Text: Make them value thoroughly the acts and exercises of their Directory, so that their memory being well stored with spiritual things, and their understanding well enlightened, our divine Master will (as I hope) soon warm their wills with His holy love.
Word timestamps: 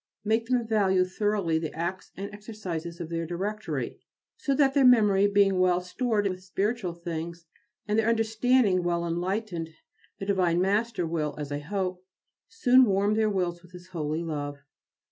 Make 0.25 0.47
them 0.47 0.65
value 0.65 1.05
thoroughly 1.05 1.59
the 1.59 1.75
acts 1.75 2.09
and 2.17 2.33
exercises 2.33 2.99
of 2.99 3.09
their 3.09 3.27
Directory, 3.27 3.99
so 4.35 4.55
that 4.55 4.73
their 4.73 4.83
memory 4.83 5.27
being 5.27 5.59
well 5.59 5.79
stored 5.79 6.27
with 6.27 6.43
spiritual 6.43 6.95
things, 6.95 7.45
and 7.87 7.99
their 7.99 8.09
understanding 8.09 8.81
well 8.81 9.05
enlightened, 9.05 9.69
our 10.19 10.25
divine 10.25 10.59
Master 10.59 11.05
will 11.05 11.35
(as 11.37 11.51
I 11.51 11.59
hope) 11.59 12.03
soon 12.47 12.85
warm 12.85 13.13
their 13.13 13.29
wills 13.29 13.61
with 13.61 13.73
His 13.73 13.89
holy 13.89 14.23
love. 14.23 14.57